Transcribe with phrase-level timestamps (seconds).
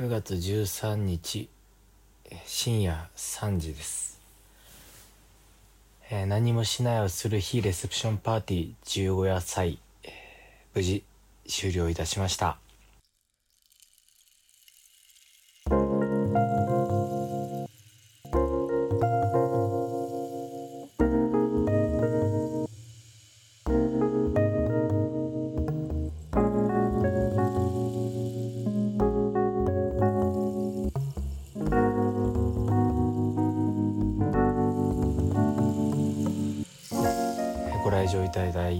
[0.00, 1.50] 9月13日
[2.46, 4.18] 深夜3時です、
[6.10, 10.10] えー何もしないをする非レセプションパーティー15夜祭、えー
[10.74, 11.04] 無事
[11.46, 12.56] 終了いたしました。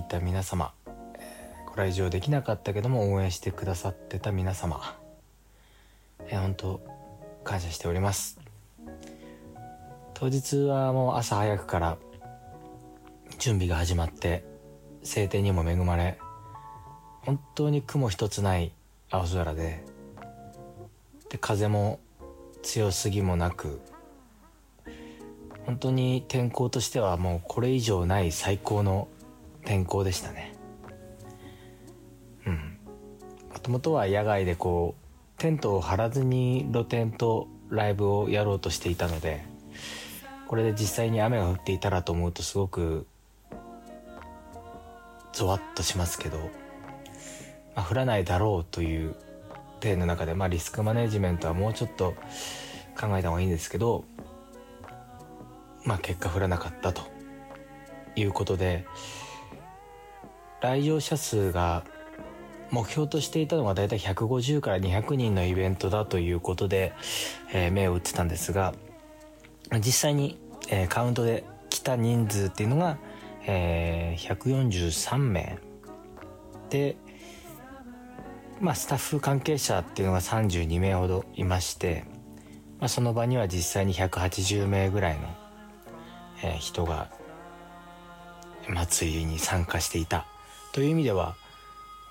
[0.01, 0.73] いただいた皆様
[1.19, 1.19] え
[1.67, 4.97] ご来場できなかったけども応援してくださってた皆様
[6.27, 6.81] え本当
[7.45, 8.41] 感謝しております。
[10.15, 11.99] 当日はもう朝早くから
[13.39, 14.45] 準備が始まって
[15.03, 16.19] 晴天にも恵まれ
[17.23, 18.73] 本当に雲一つない
[19.11, 19.83] 青空で
[21.30, 22.01] で風も
[22.63, 23.80] 強すぎもなく
[25.65, 29.09] 本当に天候としてはもうこれ以上ない最高の
[29.65, 30.55] 天候でしたね。
[32.47, 32.79] うん。
[33.53, 39.45] もともとは野外でこうテントを張らずに露店とライブをやろうとしていたので
[40.49, 43.07] これで実際に雨が降っていたらと思うとすごく
[45.33, 46.39] ゾワッとしますけど、
[47.74, 49.15] まあ、降らないだろうという
[49.80, 52.15] 体の中で、まあ、リスクマネジメントはもうちょっと
[53.01, 54.05] 考えた方がいいんですけど
[55.85, 57.02] まあ結果降らなかったと
[58.17, 58.85] いうことで
[60.61, 61.85] 来場者数が
[62.71, 66.93] 目標としていたのがだいたい150から200人のイベントだということで、
[67.53, 68.75] えー目を打ってたんですが
[69.78, 72.99] 実際に、えーカウントで来た人数っていうのが、
[73.47, 75.59] えー143名
[76.69, 76.97] で
[78.61, 82.05] まあスタッフ関係者っていうのが32名ほどいまして、
[82.78, 85.28] まあ、その場には実際に180名ぐらいの
[86.45, 87.11] えー人が
[88.69, 90.30] 祭りに参加していた。
[90.73, 91.37] という意味では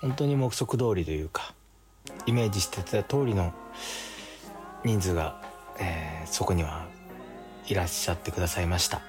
[0.00, 1.54] 本当に目測通りというか
[2.26, 3.52] イメージしてた通りの
[4.84, 5.42] 人数が、
[5.78, 6.86] えーそこには
[7.66, 9.02] いらっしゃってくださいました。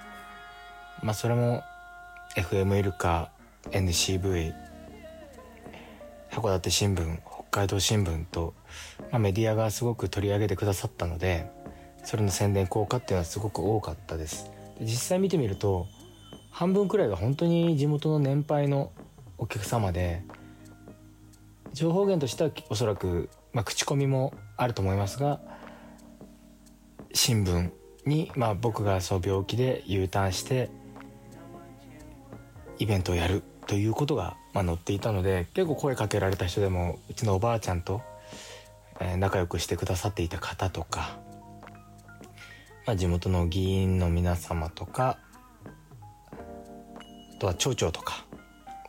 [1.04, 1.64] まあそれも
[2.36, 3.30] FM イルカ
[3.70, 4.54] NCV
[6.32, 8.54] 函館新聞北海道新聞と、
[9.12, 11.50] まあ、メディアがすごく取り上げてくださったので
[12.04, 14.50] それの宣伝効果っていうのはすごく多かったです。
[14.80, 15.88] で実際見てみると
[16.50, 18.92] 半分くらいが本当に地元の年配の
[19.42, 20.22] お客様で
[21.74, 25.42] 情報源としてはおそらく、まあ、口コミもあると思いますが
[27.12, 27.72] 新聞
[28.06, 30.70] に、まあ、僕がそう病気で U ターンして
[32.78, 38.02] イベントをやるということが、まあ、載っていたので結構声かけられた人でもうちのおばあちゃんと、
[39.00, 41.18] えー仲良くしてくださっていた方とか、
[42.86, 45.18] まあ、地元の議員の皆様とか
[47.38, 48.26] あとは町長とか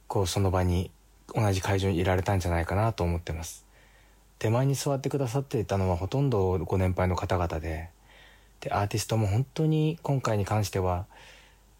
[0.06, 0.90] こうその場に
[1.34, 3.64] 同じ会場にいられたんじゃないかなと思ってます。
[4.38, 7.90] 手前に座ってくださっていたのはほとんどご年配の方々で
[8.60, 11.06] でアーティストも本当に今回に関しては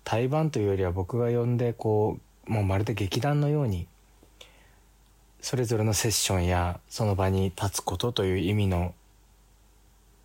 [0.05, 3.87] 対バンというよりは僕が呼んでこうもうまるで劇団のように
[5.41, 8.94] それぞれのセッションやその場に立つことという意味の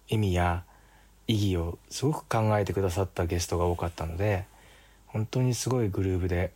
[0.07, 0.63] 意味や
[1.27, 4.45] 意義をすごく考えてくださったゲストが多かったので
[5.07, 6.51] 本当にすごいグルーヴで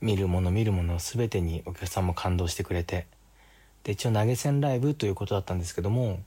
[0.00, 3.06] 見るもの見るもの全てにお客さんも感動してくれて
[3.84, 6.20] で一応投げ銭ライブということだったんですけども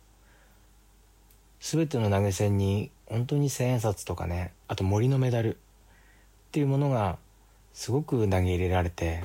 [1.60, 5.58] 全ての投げ銭に本当に千円札とかねあと森のメダルっ
[6.52, 7.18] ていうものが
[7.74, 9.24] すごく投げ入れられて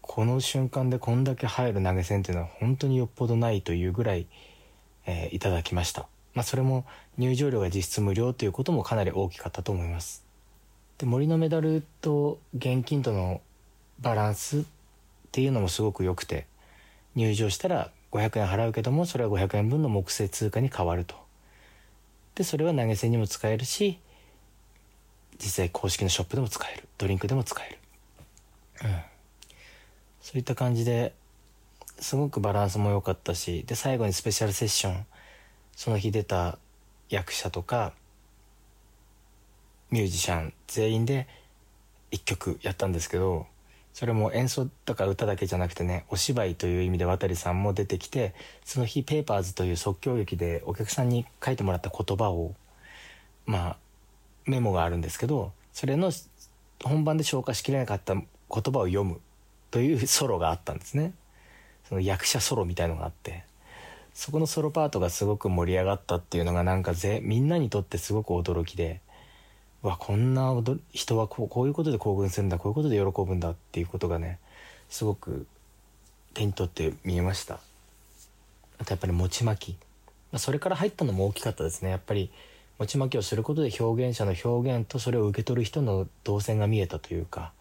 [0.00, 4.26] この瞬間でこんだけ入る投げ銭っていうのは本当によっぽどないというぐらい、
[5.06, 6.08] えーいただきました。
[6.34, 6.84] まあそれも
[7.16, 10.24] 入場料が実質無料ということもかなり大きかったと思います。
[10.98, 13.40] で森のメダルと現金との
[14.00, 14.62] バランスっ
[15.30, 16.46] ていうのもすごく良くて
[17.14, 21.19] 入場したら500円払うけどもそれは500円分の木製通貨に変わると。
[22.40, 23.98] でそれは投げ銭にも使えるし
[25.38, 26.88] 実際公式のショップでも使える。
[26.96, 27.78] ドリンクでも使える、
[28.84, 28.96] うん、
[30.22, 31.12] そういった感じで
[31.98, 35.06] すごくバランスも良かったしで最後にスペシャルセッション。
[35.76, 36.58] その日出た
[37.10, 37.92] 役者とか
[39.90, 41.28] ミュージシャン全員で
[42.10, 43.46] 1曲やったんですけど
[43.92, 48.34] それも演奏とか歌だけじゃなくてねお芝居という意味で渡さんも出てきて
[48.64, 52.54] その日ペーパーズという即興劇でお客さんに書いてもらった言葉を
[53.46, 53.76] まあ
[54.46, 56.12] メモがあるんですけどそれの
[56.82, 59.20] 本番で消化しきれなかった言葉を読む
[59.70, 61.12] というソロがあったんですね。
[61.88, 63.44] その役者ソロみたいのがあって
[64.14, 69.00] そこのソロパートがすごく盛り上がったっていうのがなんかぜみんなにとってすごく驚きで
[69.82, 70.54] わこんな
[70.92, 74.38] 人はこうこういうことで興奮するんだこういうことで喜ぶんだっていうことがね
[74.88, 75.46] すごく
[76.34, 77.60] 手に取って見えました。
[78.78, 79.76] あとやっぱり餅巻き、
[80.32, 81.90] まあ、それから入ったのも大きかったですね。
[81.90, 82.30] やっぱり
[82.78, 87.52] 餅巻きをすることで表現者の表現とそれを受け取る人の動線が見えたというか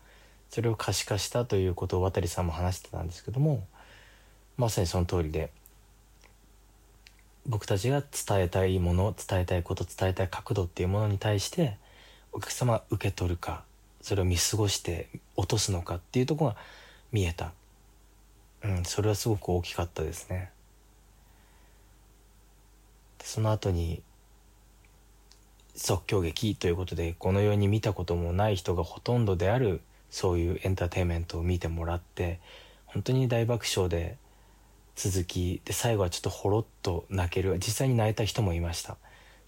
[0.49, 3.67] それを可視化したということを渡さんも話してたんですけども
[4.55, 5.51] まさにその通りで
[7.45, 11.75] 僕たちが伝えたいもの伝えたいこと伝えたい角度っていうものに対して
[12.31, 13.63] お客様受け取るか
[14.01, 16.55] それを見過ごして落とすのかっていうとこが
[17.11, 17.51] 見えた、
[18.63, 20.51] うん、それはすごく大きかったですね。
[23.23, 24.01] その後に
[25.75, 32.39] 即興劇ということでこの世に見たこともない人がほとんどであるそういうエンターテインメントを見てもらって
[32.85, 34.17] 本当に大爆笑で
[34.95, 38.97] 続きで最後はちょっとほろっと泣ける実際に泣いた人もいました。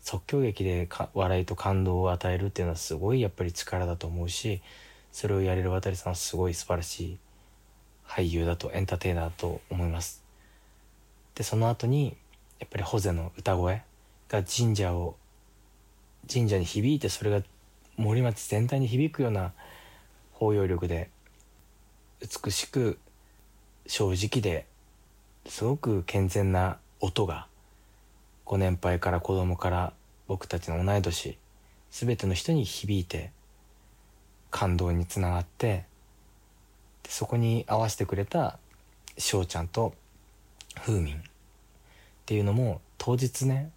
[0.01, 4.61] 即興劇で笑いと感動を与えるっていうのはすごいやっぱり力だと思うし
[5.11, 7.17] それをやれる渡さんはすごい素晴らしい
[8.07, 10.23] 俳優だとエンターテイナーと思います。
[11.35, 12.17] でその後に
[12.59, 13.83] やっぱりホゼの歌声
[14.27, 15.15] が神社を
[16.31, 17.41] 神社に響いてそれが
[17.97, 19.53] 森町全体に響くような
[20.33, 21.09] 包容力で
[22.21, 22.99] 美しく
[23.87, 24.65] 正直で
[25.45, 27.47] すごく健全な音が
[28.51, 29.93] ご年配から子供から
[30.27, 31.37] 僕たちの同い年
[31.89, 33.31] 全ての人に響いて
[34.49, 35.85] 感動につながって
[37.07, 38.59] そこに合わせてくれた
[39.17, 39.93] 翔ちゃんと
[40.81, 41.19] 風民っ
[42.25, 43.71] ていうのも当日ね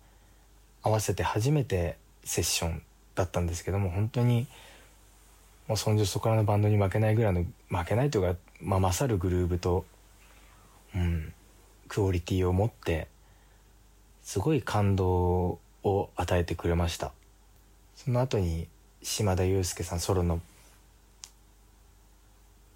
[0.83, 2.83] 合わせて初めてセッション
[3.15, 4.49] だったんですけども本当に
[5.69, 9.85] もうそんじょそこらのバンドに負けないぐらいの負けないというか、まあ、勝るグルーブと、
[10.97, 11.33] うん、
[11.87, 13.07] クオリティを持って
[14.25, 17.13] すごい感動を与えてくれました。
[17.95, 18.67] その後に
[19.03, 20.41] 島田裕介さんソロの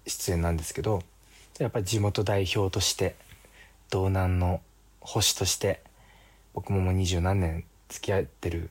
[0.05, 1.01] 出演なんですけど
[1.59, 3.15] やっぱり地元代表として
[3.89, 4.61] 道南の
[5.01, 5.81] 星として
[6.53, 8.69] 僕ももう二十何年付き合ってる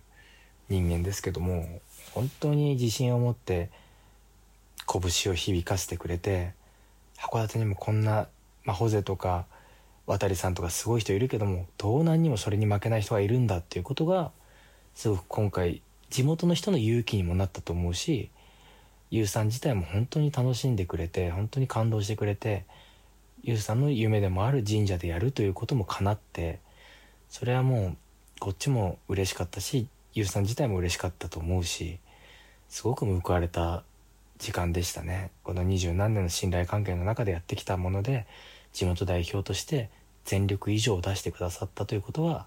[0.69, 1.81] 人間ですけども
[2.13, 3.71] 本当に自信を持って
[4.87, 6.53] 拳を響かせてくれて
[7.19, 8.29] 函館にもこんな、
[8.65, 9.47] まあ、ホゼとか
[10.09, 14.33] 渡さんとかすごい人いるけども道南にもそれに負けない人がいるんだっていうことが
[14.95, 18.31] すごく今回地元の人の勇気にもなったと思うし
[19.11, 22.65] ゆうさん自体も本当に楽しんでくれて本当に感動してくれて
[23.43, 26.59] ゆうさんの夢でもある神社でやるということも叶って
[27.29, 27.97] それはもう
[28.41, 31.99] こっちも嬉しかったしゆうさん自体も嬉しかったと思うし
[32.71, 33.83] すごく報われた
[34.39, 35.33] 時間でしたね。
[35.43, 38.27] この二十何年の信頼関係の中でやってきたもので
[38.73, 39.91] 地元代表として
[40.29, 42.45] 全力以上を出してくださったということは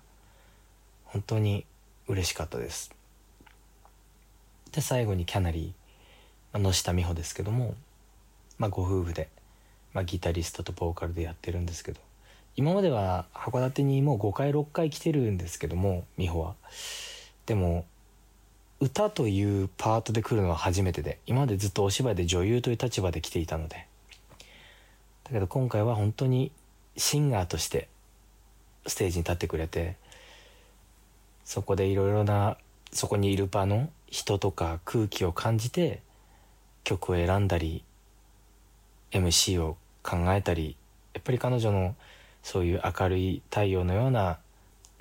[1.03, 1.65] 本当に
[2.07, 2.93] 嬉しかったです。
[4.71, 7.73] で最後にキャナリー、野下美穂ですけども、
[8.59, 9.29] まあ、ご夫婦で、
[9.93, 11.99] まあ、ギタリストとボーカルでやってるんですけど
[12.55, 16.53] 今までは函館にもう5回6回来てるんですけども美穂は。
[17.47, 17.85] でも
[18.79, 23.87] 歌というパートで来るのは初めてで今までずっとお芝居で女優という立場で来ていたので。
[25.23, 26.51] だけど今回は本当に
[26.97, 27.87] シンガーとして
[28.87, 29.95] ステージに立ってくれて
[31.45, 32.57] そこでいろいろな
[32.91, 36.01] そこにいる場の人とか空気を感じて
[36.83, 37.83] 曲を選んだり
[39.11, 40.75] MC を考えたり
[41.13, 41.95] やっぱり彼女の
[42.43, 44.39] そういう明るい太陽のような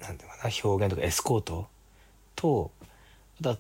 [0.00, 1.66] なんていうかな表現とかエスコート
[2.36, 2.70] と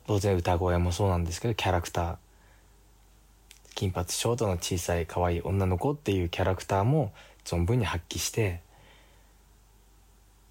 [0.06, 2.16] 当然歌声もそうなんですけどキャラクター。
[3.74, 8.60] 金髪ショートの小さい可愛い女の子っていうキャラクターも存分に発揮して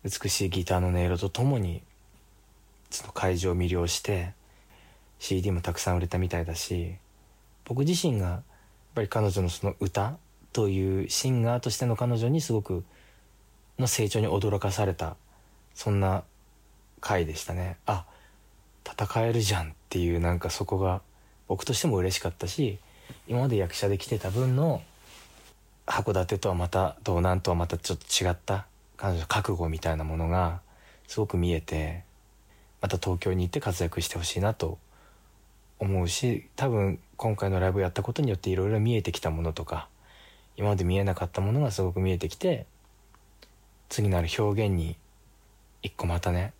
[0.03, 1.81] 美しいギターの音色とともに
[2.89, 4.34] その会場を魅了して
[5.19, 6.96] CD もたくさん売れたみたいだし
[7.65, 8.41] 僕自身がやっ
[8.96, 10.17] ぱり彼女のその歌
[10.53, 12.84] というシンガーとしての彼女にすごく
[13.77, 15.15] の成長に驚かされた
[15.75, 16.24] そんな
[17.00, 17.77] 回でしたね。
[17.86, 18.05] あ
[18.86, 21.01] 戦えるじゃんっていうなんかそこが
[21.48, 22.79] 僕としても嬉しかったし
[23.27, 24.81] 今まで役者で来てた分の
[25.89, 30.62] 函館とはまた道南とはまたちょっと違った彼女の覚悟みたいなものが
[31.08, 32.03] すごく見えて
[32.79, 34.77] また東京に行って活躍してほしいなと
[35.79, 39.89] 思うし多分今回のライブをやったことによっていろいろ見えてきたものとか
[40.58, 42.67] 今まで見えなかったものがすごく見えてきて
[43.89, 44.96] 次なる表現に
[45.81, 46.53] 一個またね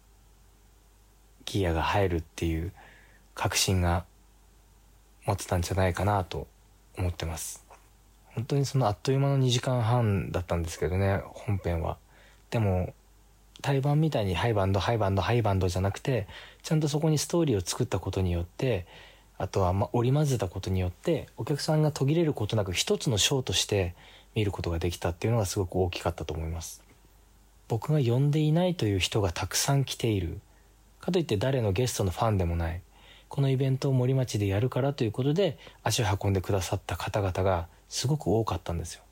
[1.46, 2.72] ギアが入るっていう
[3.36, 4.06] 確信が
[5.26, 6.48] 持ってたんじゃないかなと
[6.98, 7.69] 思ってます。
[8.40, 11.98] 本当にそのあっという間の2時間半だったんですけどね本編は。
[12.52, 12.94] でも
[13.62, 16.26] 対バンみたいにハイバンドハイバンドハイバンドじゃなくて
[16.64, 18.86] ちゃんとそこにストーリーを作ったことによって
[19.38, 23.94] あとはま織り交ぜたことによってお客さんが途切れることなく一つのショーとして
[24.36, 26.82] 見ることができたっていうのがすごく大きかったと思います。
[27.68, 30.40] 僕が呼んでいないという人がたくさん来ている。
[31.02, 32.82] かといって誰のゲストのファンでもない。
[33.30, 39.04] このイベントを森町でやるからということで足を運んでくださった方々がすごく多かったんですよ。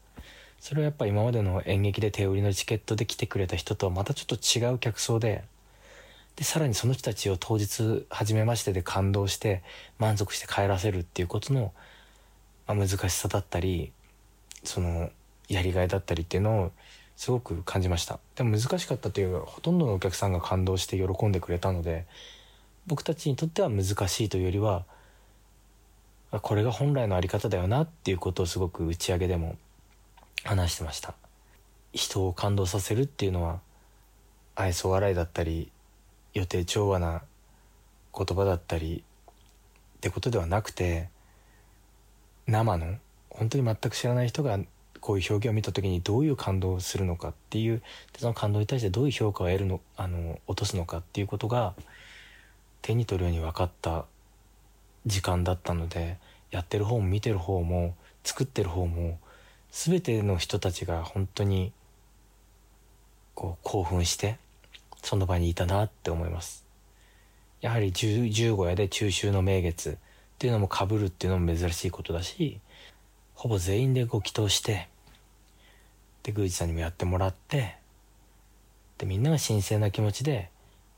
[0.59, 5.43] それはやっぱ今までの演劇で手売りのチケットで来てくれた人とはまたちょっと違う客層で
[6.36, 9.63] でさらにその人たちを当日初めましてで感動して
[9.97, 11.74] 満足して帰らせるっていうことの、
[12.67, 13.91] ま、難しさだったり
[14.63, 15.09] その
[15.47, 16.71] やりがいだったりっていうのを
[17.15, 18.19] すごく感じました。
[18.36, 22.05] でも難しかったというほとんどのお客さんが感動して喜んでくれたので
[22.88, 24.86] 僕たちにとっては難しいというよりは
[26.32, 29.58] これが本来の在り方だよなっていうことをすごく打ち上げでも
[30.44, 31.13] 話してました。
[31.94, 33.60] 人を感動させるっていうのは
[34.56, 35.72] 愛想笑いだったり
[36.34, 37.24] 予定調和な
[38.15, 39.03] 言葉だったり
[39.98, 41.10] ってことではなくて
[42.46, 42.96] 生の
[43.29, 44.60] 本当に全く知らない人が
[45.00, 47.82] こういう表現を見た時にどういう感動をするのかっていう
[48.17, 51.74] その感動に対してどういう評価を得るのあの落とすのかっていうことが
[52.81, 54.05] 手に取るように分かった
[55.05, 56.17] 時間だったので
[56.51, 59.19] やってる方も見てる方も作ってる方も
[59.72, 61.72] 全ての人たちが本当に
[63.36, 64.38] こう興奮して
[65.03, 66.65] その場にいたなって思います。
[67.62, 69.96] やはり十五夜で中秋の名月っ
[70.38, 72.60] ていうのもかぶるっていうのも珍しいことだし
[73.34, 74.88] ほぼ全員でご祈祷して
[76.22, 77.77] で宮司さんにもやってもらって
[79.00, 80.51] でみんなが神聖な気持ちで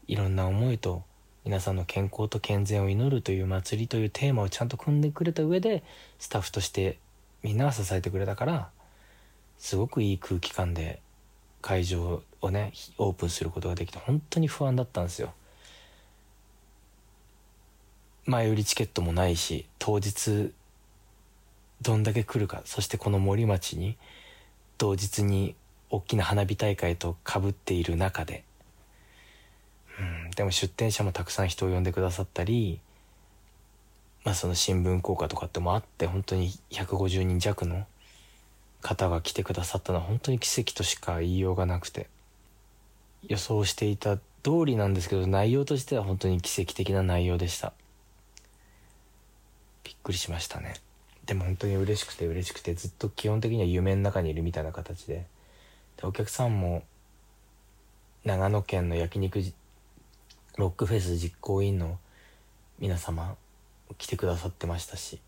[0.07, 1.03] いろんな思いと
[1.45, 5.83] 皆さんの健康と健全を祈るという祭りというテーマをちゃんと組んでくれた上で
[6.19, 6.97] スタッフとして
[7.43, 8.69] みんなが支えてくれたから
[9.57, 11.01] すごくいい空気感で
[11.61, 15.33] 会場をねオープンすることができて本当に不安だったんですよ。
[18.25, 20.53] 前売りチケットもないし当日
[21.81, 23.97] どんだけ来るかそしてこの森町に
[24.77, 25.55] 同日に
[25.89, 28.43] 大きな花火大会とかぶっている中で
[29.99, 30.31] うん。
[30.31, 32.79] でも出店者もたくさん人を呼んでくださったり
[34.23, 37.85] まあその新聞効果とかってもあって本当に150人弱の
[38.81, 42.07] 方が来てくださったのは本当に奇跡としか言いようがなくて。
[43.27, 44.21] 予想していた通
[44.65, 47.73] りなんですけど内容としては本当に奇跡的な内容でした。
[49.83, 50.75] びっくりしましたね。
[51.25, 55.25] でも本当に嬉しくて嬉しくてずっと基本的には夢の中にいるみたいな形で。
[55.97, 56.83] でお客さんも
[58.23, 59.39] 長野県の焼肉
[60.59, 61.97] ロックフェス実行委員の
[62.79, 63.37] 皆様
[63.97, 65.21] 来てくださってましたし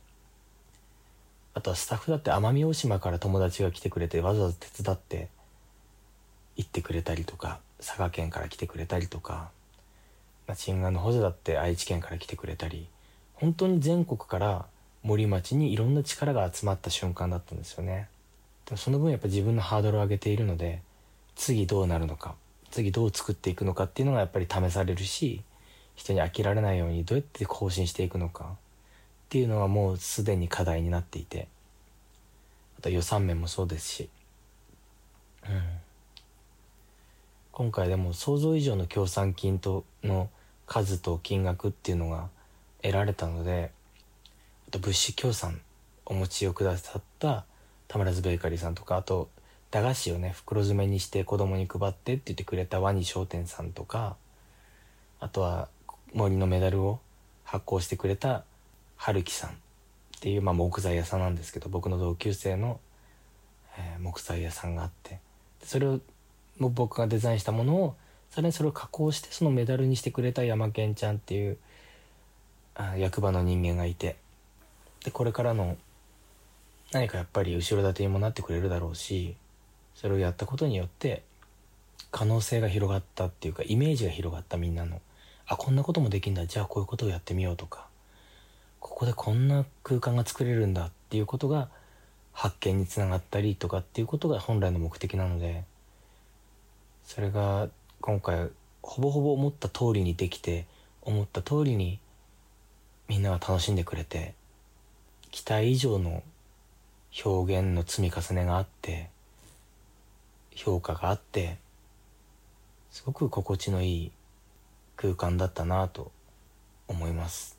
[1.53, 5.29] あとはスタッフだって奄美大島から友達が来てくれてわざわざ手伝って
[6.57, 9.51] 行ってくれたりとか佐賀県から来てくれたりとか
[10.53, 12.89] 新眼の補助だって愛知県から来てくれたり
[13.35, 14.65] 本当に全国から
[15.01, 18.09] 森町にいろんな力が集まった瞬間だったんですよね。
[18.65, 20.81] でもその分やっぱ自分のハードルを上げているので
[21.35, 22.35] 次どうなるのか
[22.71, 25.43] 次どう作っていくのかっていうのがやっぱり試されるし
[25.95, 28.47] 人に飽きられないようにどうやって更新していくのかっ
[29.29, 31.47] ていうのはもうすでに課題になっていて
[32.79, 34.09] あと予算面もそうですし、
[35.43, 35.61] うん、
[37.51, 40.29] 今回でも想像以上の協賛金との
[40.65, 42.29] 数と金額っていうのが
[42.81, 43.71] 得られたので
[44.67, 45.61] あと物資協賛
[46.05, 47.45] お持ちをくださった
[47.87, 49.29] 田村津ベーカリーさんとかあと
[49.71, 54.17] 駄菓子をね袋詰めにして子供に配ってって言ってくれたワニ商店さんとか
[55.19, 55.69] あとは
[56.13, 56.99] 森のメダルを
[57.45, 58.43] 発行してくれた
[58.97, 59.53] 春樹さんっ
[60.19, 62.79] ていう、まあ、木材屋さんなんですけど僕の同級生の、
[63.77, 65.19] えー、木材屋さんがあって
[65.63, 65.99] それを
[66.59, 67.95] 僕がデザインしたものを
[68.29, 71.57] さらにそれを加工してそのメダルにしてくれた山健ちゃんっていう
[72.75, 74.17] あ役場の人間がいて
[75.03, 75.77] でこれからの
[76.91, 79.35] 何かやっぱり後ろ盾にもなってくれるだろうし
[80.01, 81.23] それをやったことによって
[82.09, 84.99] 可能性が広がったっていうかイメージが広がったみんなの。
[85.45, 86.45] あこんなこともできんだ。
[86.45, 87.87] じゃあこういうことをやってみようとか。
[88.79, 91.69] ここでこんな空間が作れるんだっていうことが
[92.33, 95.63] 発見につながったりとかっていうことが本来の目的なので。
[97.03, 97.67] それが
[97.99, 98.49] 今回
[98.81, 100.65] ほぼほぼ思った通りにできて
[101.01, 101.99] 思った通りに
[103.07, 104.33] みんなが楽しんでくれて
[105.31, 106.23] 期待以上の
[107.25, 109.09] 表現の積み重ねがあって
[110.55, 111.57] 評価があって
[112.91, 114.11] すごく心地のいい
[114.95, 116.11] 空間だったなと
[116.87, 117.57] 思います。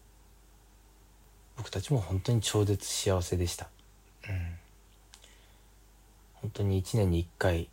[1.57, 3.69] 僕たちも本当に超絶幸せでした。
[4.29, 4.63] うん。
[6.35, 7.69] 本当に1年に1回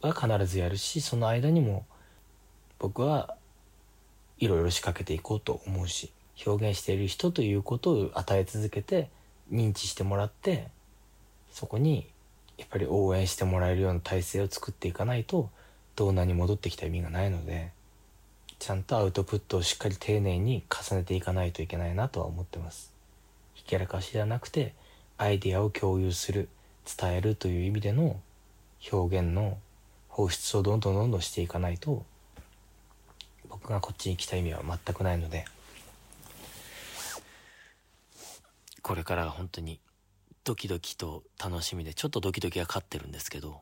[0.00, 1.84] は必ずやるしその間にも
[2.78, 3.36] 僕は
[4.38, 6.12] いろいろ仕掛けていこうと思うし
[6.46, 9.08] 表現している人ということを与え続けて
[9.52, 10.68] 認知してもらって
[11.50, 12.08] そこに
[12.62, 15.50] やっぱり応援してもらえるような体制を作っていかないと
[15.96, 17.72] 動画に戻ってきた意味がないので
[18.60, 22.92] ちゃんとアウトプットをしっかり丁寧に重ねていかないといけないなとは思ってます。
[23.54, 24.74] ひけらかしじゃなくて
[25.18, 26.48] アイディアを共有する
[26.86, 28.20] 伝えるという意味での
[28.92, 29.58] 表現の
[30.08, 32.04] 放出をどんどんどんどんしていかないと
[33.48, 35.44] 僕がこっちに来た意味は全くないので
[38.82, 39.80] これから本当に
[40.44, 43.60] ドキドキと楽しみでちょっとドキドキが勝ってるんですけど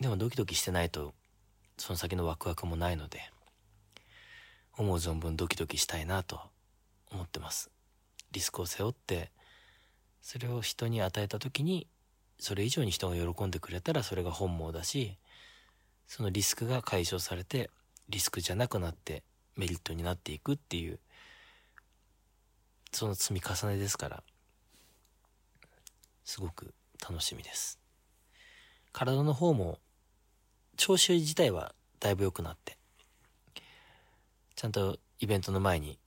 [0.00, 1.12] でもドキドキしてないと
[1.76, 3.20] その先のワクワクもないので
[4.78, 6.40] 思う存分ドキドキしたいなと
[7.10, 7.70] 思ってます。
[8.32, 9.30] リスクを背負って
[10.22, 11.86] それを人に与えた時に
[12.38, 15.18] それ以上に人が喜んでくれたらそれが本望だし
[16.06, 17.70] そのリスクが解消されて
[18.08, 19.22] リスクじゃなくなって
[19.56, 20.98] メリットになっていくっていう
[22.92, 24.22] その積み重ねですから
[26.24, 27.78] すごく楽しみです。
[28.92, 29.78] 体の方も
[30.76, 32.76] 調子自体はだいぶ良くなって
[34.54, 35.98] ちゃんとイベントの前に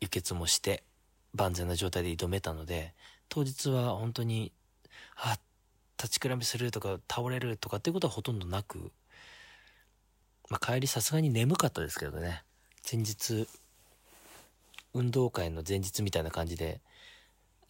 [0.00, 0.82] 輸血もして
[1.34, 2.92] 万全な状態で挑めたので
[3.28, 4.52] 当日は本当に
[5.16, 5.38] あ
[5.96, 8.92] 立ちくらみするとか倒れるとかっていうことはほとんどなく
[10.50, 12.42] まあ、帰りさすがに眠かったですけどね。
[12.90, 13.48] 前日
[14.92, 16.80] 運動会の前日みたいな感じで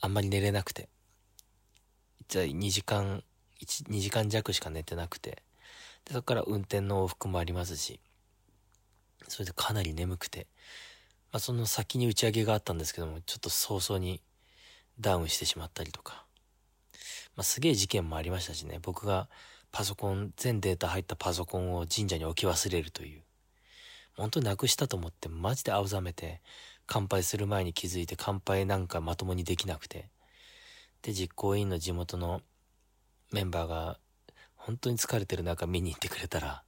[0.00, 0.88] あんまり寝れなくて
[2.28, 3.22] じゃあ2時間
[3.60, 5.42] 2時間弱しか寝てなくて。
[6.04, 8.00] でそこから運転の往復もありますし。
[9.28, 10.46] それでかなり眠くて、
[11.32, 14.20] まあ、その先に打ち上げがあったんですけどもちょっと早々に
[15.00, 16.24] ダウンしてしまったりとか、
[17.36, 18.78] まあ、すげえ事件もありましたしね。
[18.82, 19.28] 僕が
[19.72, 23.22] パソコン、全データ入ったパソコンを神社に置き忘れるという。
[24.16, 26.40] 本当になくしたと思ってマジで青ざめて、
[26.86, 30.10] 乾杯する前に気づいて乾杯なんかまともにできなくて。
[31.04, 32.40] で、実行委員の地元の
[33.30, 33.98] メンバーが
[34.56, 36.62] 本当に疲れてる中見に行ってくれたら、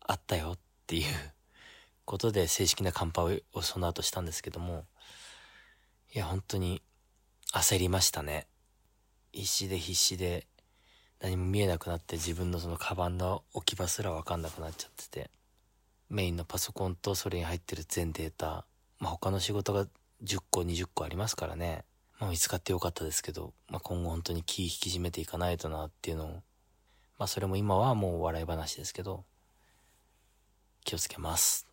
[0.00, 1.04] あったよっていう
[2.06, 4.86] ことで正式な乾杯をその後したんですけども、
[6.14, 6.80] いや本当に
[7.52, 8.46] 焦りましたね。
[9.32, 10.46] 必死で必死で
[11.20, 15.30] 何も見えなくなって自分のそのカバンの置き場すら分かんなくなっちゃってて
[16.08, 18.64] メインのパソコンとそれに入ってる全データ
[18.98, 19.86] まあ他の仕事が
[20.24, 21.84] 10個20個ありますからね
[22.18, 26.28] まあ見つかってよかったですけど、まあ、今後本当に気引き締めていかないとなっていうのを
[27.18, 29.24] まあそれも今はもう笑い話ですけど
[30.84, 31.66] 気をつけます、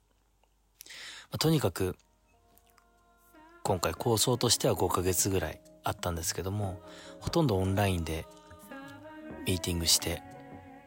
[1.31, 1.95] まあ、とにかく
[3.63, 6.79] 今回構想としては5ヶ月ぐらいあったんですけども
[7.19, 8.25] ほとんどオンラインで
[9.47, 10.21] ミーティングして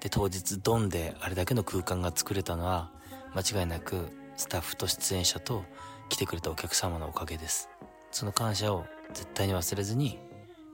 [0.01, 2.91] で当日ドンであれだけの空間が作れたのは
[3.35, 5.65] 間違いなくスタッフと出演者と
[6.09, 7.69] 来てくれたお客様のおかげです。
[8.11, 10.19] その感謝を絶対に忘れずに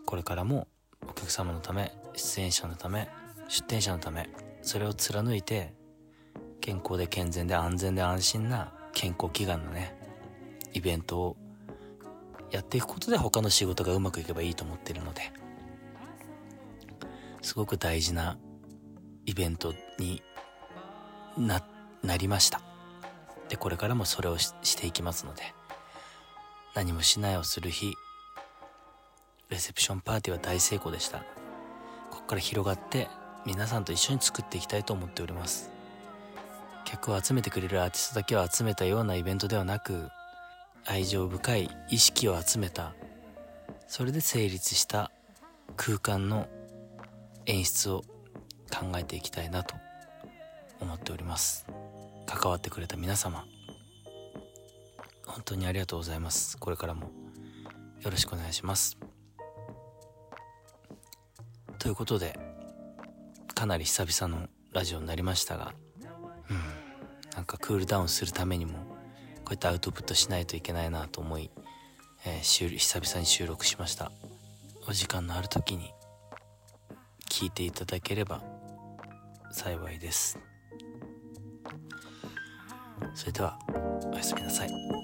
[0.06, 0.68] これからも
[1.06, 3.08] お客様のため出演者のため
[3.48, 4.28] 出店者のため
[4.62, 5.74] それを貫いて
[6.60, 9.98] 健康で健全で安全で安心な健康祈願のね
[10.72, 11.36] イベントを
[12.50, 15.32] やっていくことで他の仕事がうまくいけばいいと思っているので
[17.44, 18.38] すごく大事な
[19.26, 20.22] イベントに
[21.36, 21.62] な、
[22.02, 22.62] なりました。
[23.48, 25.42] で、これからもそれをしていきますので、
[26.74, 27.94] 何もしないをする日、
[29.54, 31.20] レセプションパーティーは大成功でした。
[32.10, 33.08] ここから広がって
[33.46, 35.70] 皆さんと一緒に作っていきたいと思っております。
[36.84, 40.10] 客を集めてくれるアーティストだけを集めたようなイベントではなく、
[40.84, 42.92] 愛情深い意識を集めた、
[43.86, 45.10] それで成立した
[45.76, 46.46] 空間の
[47.46, 48.02] 演出を
[48.70, 49.74] 考えていきたいなと
[50.80, 51.66] 思っております
[52.26, 53.44] 関わってくれた皆様
[55.26, 57.10] 本当にありがとうございますこれからも
[58.02, 58.98] よろしくお願いします
[61.84, 62.38] ということで
[63.54, 65.74] かなり久々のラジオになりましたが
[66.48, 66.56] うん
[67.36, 68.78] なんかクールダウンするためにもこ
[69.50, 71.50] うやってアウトプットしないといけないなと思い、
[72.24, 74.10] えー、久々に収録しました。
[74.88, 75.92] お時間のある時に
[77.30, 78.42] 聞いていただければ
[79.52, 80.38] 幸いです。
[83.14, 83.58] それでは
[84.10, 85.03] おやすみなさい。